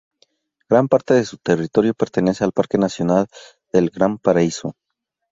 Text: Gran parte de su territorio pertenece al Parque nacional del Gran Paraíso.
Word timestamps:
Gran 0.67 0.87
parte 0.87 1.13
de 1.13 1.23
su 1.25 1.37
territorio 1.37 1.93
pertenece 1.93 2.43
al 2.43 2.53
Parque 2.53 2.79
nacional 2.79 3.27
del 3.71 3.91
Gran 3.91 4.17
Paraíso. 4.17 4.73